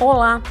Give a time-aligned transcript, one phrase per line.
[0.00, 0.42] Olá,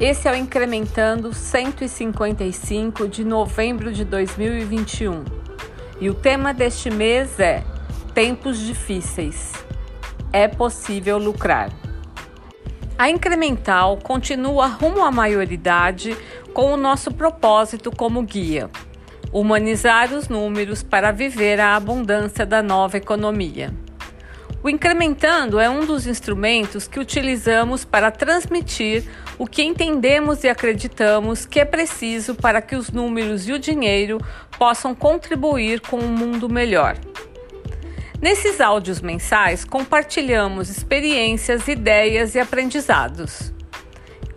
[0.00, 5.24] esse é o Incrementando 155 de novembro de 2021
[6.00, 7.62] e o tema deste mês é
[8.12, 9.52] Tempos Difíceis.
[10.32, 11.70] É possível lucrar.
[12.98, 16.16] A Incremental continua rumo à maioridade
[16.52, 18.68] com o nosso propósito como guia:
[19.32, 23.72] humanizar os números para viver a abundância da nova economia.
[24.62, 29.04] O incrementando é um dos instrumentos que utilizamos para transmitir
[29.38, 34.18] o que entendemos e acreditamos que é preciso para que os números e o dinheiro
[34.58, 36.96] possam contribuir com um mundo melhor.
[38.20, 43.52] Nesses áudios mensais, compartilhamos experiências, ideias e aprendizados.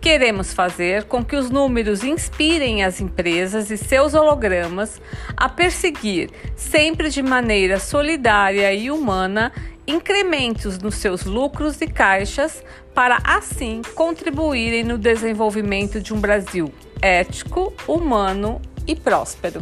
[0.00, 5.00] Queremos fazer com que os números inspirem as empresas e seus hologramas
[5.36, 9.52] a perseguir, sempre de maneira solidária e humana,
[9.86, 12.62] incrementos nos seus lucros e caixas
[12.94, 19.60] para assim contribuírem no desenvolvimento de um Brasil ético, humano e próspero.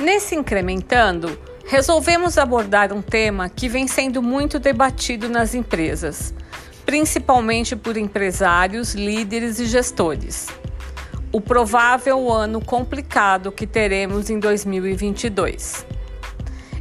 [0.00, 6.34] Nesse incrementando, resolvemos abordar um tema que vem sendo muito debatido nas empresas,
[6.84, 10.46] principalmente por empresários, líderes e gestores.
[11.32, 15.84] O provável ano complicado que teremos em 2022.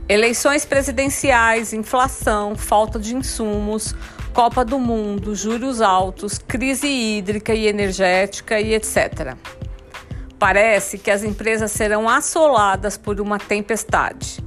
[0.07, 3.95] Eleições presidenciais, inflação, falta de insumos,
[4.35, 9.35] Copa do Mundo, juros altos, crise hídrica e energética e etc.
[10.37, 14.43] Parece que as empresas serão assoladas por uma tempestade.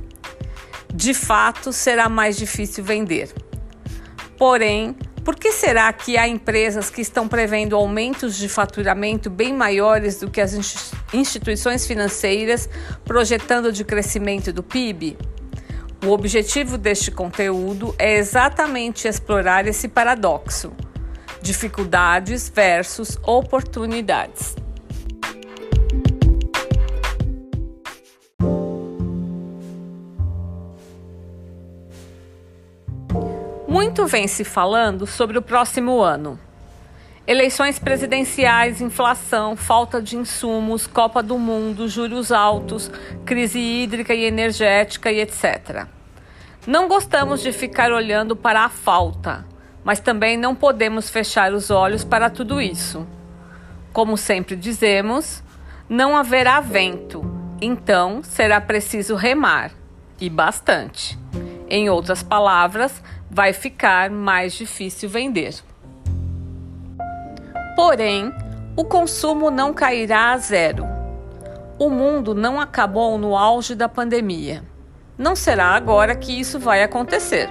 [0.95, 3.35] De fato, será mais difícil vender.
[4.37, 10.21] Porém, por que será que há empresas que estão prevendo aumentos de faturamento bem maiores
[10.21, 10.55] do que as
[11.13, 12.69] instituições financeiras
[13.05, 15.19] projetando de crescimento do PIB?
[16.05, 20.73] O objetivo deste conteúdo é exatamente explorar esse paradoxo:
[21.43, 24.55] dificuldades versus oportunidades.
[33.67, 36.39] Muito vem se falando sobre o próximo ano.
[37.27, 42.91] Eleições presidenciais, inflação, falta de insumos, Copa do Mundo, juros altos,
[43.27, 45.98] crise hídrica e energética e etc.
[46.69, 49.47] Não gostamos de ficar olhando para a falta,
[49.83, 53.07] mas também não podemos fechar os olhos para tudo isso.
[53.91, 55.43] Como sempre dizemos,
[55.89, 57.25] não haverá vento,
[57.59, 59.71] então será preciso remar
[60.21, 61.19] e bastante.
[61.71, 65.55] Em outras palavras, vai ficar mais difícil vender.
[67.77, 68.31] Porém,
[68.77, 70.85] o consumo não cairá a zero.
[71.79, 74.68] O mundo não acabou no auge da pandemia.
[75.19, 77.51] Não será agora que isso vai acontecer.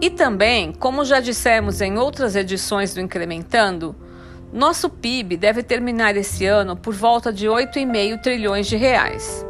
[0.00, 3.94] E também, como já dissemos em outras edições do Incrementando,
[4.50, 9.44] nosso PIB deve terminar esse ano por volta de 8,5 trilhões de reais.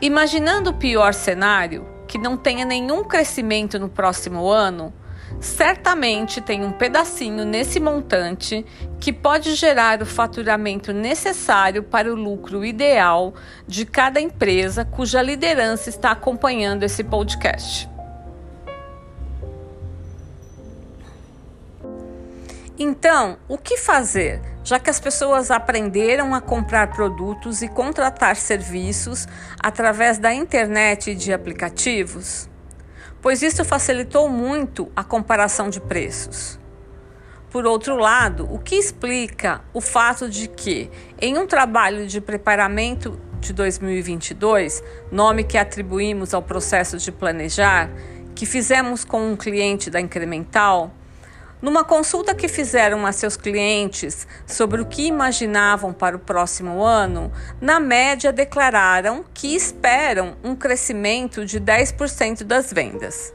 [0.00, 4.92] Imaginando o pior cenário, que não tenha nenhum crescimento no próximo ano,
[5.40, 8.64] certamente tem um pedacinho nesse montante
[9.00, 13.34] que pode gerar o faturamento necessário para o lucro ideal
[13.66, 17.88] de cada empresa cuja liderança está acompanhando esse podcast.
[22.78, 29.26] Então, o que fazer, já que as pessoas aprenderam a comprar produtos e contratar serviços
[29.58, 32.48] através da internet e de aplicativos?
[33.20, 36.58] Pois isso facilitou muito a comparação de preços.
[37.50, 40.90] Por outro lado, o que explica o fato de que,
[41.20, 47.90] em um trabalho de preparamento de 2022, nome que atribuímos ao processo de planejar,
[48.34, 50.92] que fizemos com um cliente da Incremental,
[51.60, 57.32] numa consulta que fizeram a seus clientes sobre o que imaginavam para o próximo ano,
[57.60, 63.32] na média declararam que esperam um crescimento de 10% das vendas.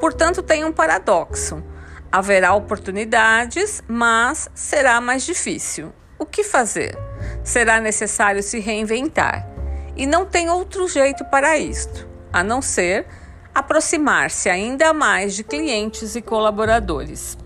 [0.00, 1.62] Portanto, tem um paradoxo.
[2.10, 5.92] Haverá oportunidades, mas será mais difícil.
[6.18, 6.98] O que fazer?
[7.44, 9.46] Será necessário se reinventar.
[9.96, 13.06] E não tem outro jeito para isto, a não ser
[13.54, 17.36] aproximar-se ainda mais de clientes e colaboradores.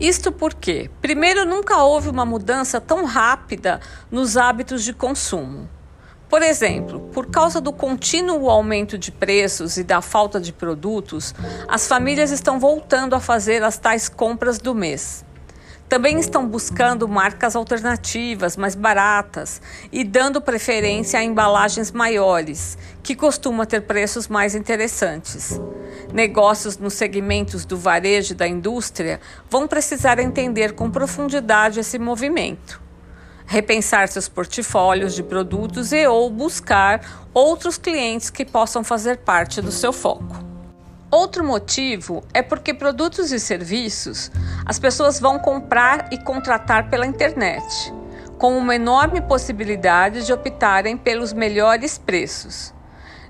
[0.00, 3.80] Isto porque, primeiro, nunca houve uma mudança tão rápida
[4.10, 5.68] nos hábitos de consumo.
[6.28, 11.34] Por exemplo, por causa do contínuo aumento de preços e da falta de produtos,
[11.66, 15.24] as famílias estão voltando a fazer as tais compras do mês.
[15.88, 23.64] Também estão buscando marcas alternativas, mais baratas e dando preferência a embalagens maiores, que costuma
[23.64, 25.58] ter preços mais interessantes.
[26.12, 29.18] Negócios nos segmentos do varejo e da indústria
[29.48, 32.88] vão precisar entender com profundidade esse movimento
[33.50, 37.00] repensar seus portfólios de produtos e ou buscar
[37.32, 40.47] outros clientes que possam fazer parte do seu foco.
[41.10, 44.30] Outro motivo é porque produtos e serviços
[44.66, 47.94] as pessoas vão comprar e contratar pela internet,
[48.36, 52.74] com uma enorme possibilidade de optarem pelos melhores preços.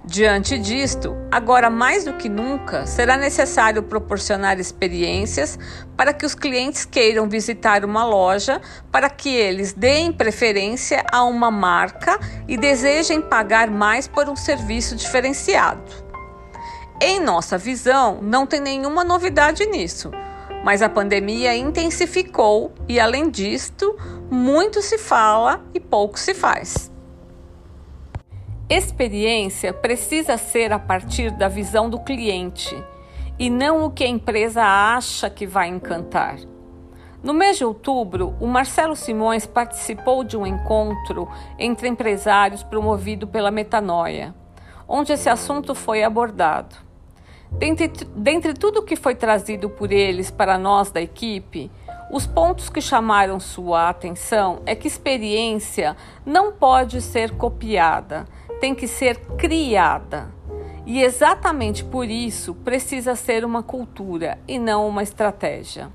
[0.04, 5.56] Diante disto, agora mais do que nunca, será necessário proporcionar experiências
[5.96, 8.60] para que os clientes queiram visitar uma loja,
[8.90, 14.96] para que eles deem preferência a uma marca e desejem pagar mais por um serviço
[14.96, 16.07] diferenciado.
[17.00, 20.10] Em nossa visão, não tem nenhuma novidade nisso,
[20.64, 23.96] mas a pandemia intensificou e, além disto,
[24.28, 26.90] muito se fala e pouco se faz.
[28.68, 32.76] Experiência precisa ser a partir da visão do cliente
[33.38, 36.38] e não o que a empresa acha que vai encantar.
[37.22, 41.28] No mês de outubro, o Marcelo Simões participou de um encontro
[41.58, 44.34] entre empresários promovido pela Metanoia,
[44.88, 46.87] onde esse assunto foi abordado.
[47.52, 51.70] Dentre, dentre tudo que foi trazido por eles para nós da equipe,
[52.10, 58.26] os pontos que chamaram sua atenção é que experiência não pode ser copiada,
[58.60, 60.28] tem que ser criada.
[60.86, 65.90] E exatamente por isso precisa ser uma cultura e não uma estratégia.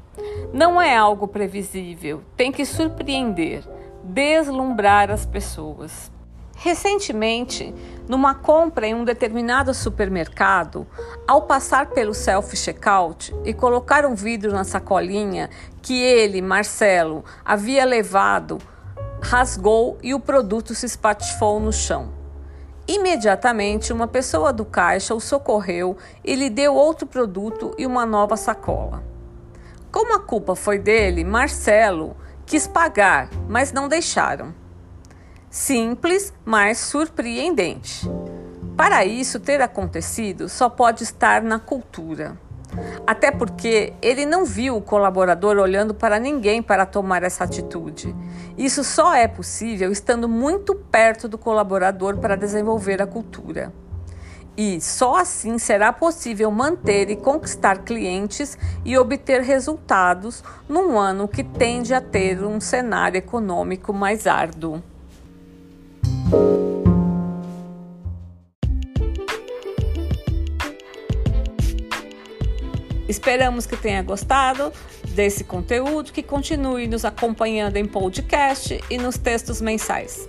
[0.54, 3.64] Não é algo previsível, tem que surpreender,
[4.04, 6.12] deslumbrar as pessoas.
[6.56, 7.74] Recentemente,
[8.08, 10.88] numa compra em um determinado supermercado,
[11.28, 15.50] ao passar pelo self-checkout e colocar um vidro na sacolinha
[15.82, 18.60] que ele, Marcelo, havia levado,
[19.22, 22.14] rasgou e o produto se espatifou no chão.
[22.88, 28.38] Imediatamente, uma pessoa do caixa o socorreu e lhe deu outro produto e uma nova
[28.38, 29.04] sacola.
[29.92, 32.16] Como a culpa foi dele, Marcelo
[32.46, 34.63] quis pagar, mas não deixaram
[35.54, 38.10] simples, mas surpreendente.
[38.76, 42.36] Para isso ter acontecido, só pode estar na cultura.
[43.06, 48.16] Até porque ele não viu o colaborador olhando para ninguém para tomar essa atitude.
[48.58, 53.72] Isso só é possível estando muito perto do colaborador para desenvolver a cultura.
[54.58, 61.44] E só assim será possível manter e conquistar clientes e obter resultados num ano que
[61.44, 64.82] tende a ter um cenário econômico mais árduo.
[73.08, 74.74] Esperamos que tenha gostado
[75.10, 80.28] desse conteúdo, que continue nos acompanhando em podcast e nos textos mensais.